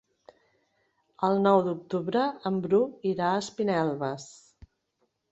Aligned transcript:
El 1.25 1.35
nou 1.47 1.59
d'octubre 1.67 2.23
en 2.51 2.57
Bru 2.63 2.79
irà 3.11 3.27
a 3.33 3.43
Espinelves. 3.43 4.27